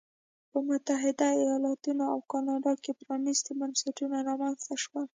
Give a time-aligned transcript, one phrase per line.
[0.51, 5.05] په متحده ایالتونو او کاناډا کې پرانیستي بنسټونه رامنځته شول.